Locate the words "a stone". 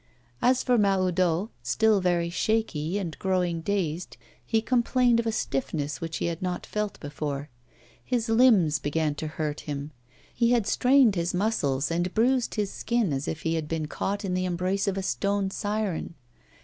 14.97-15.51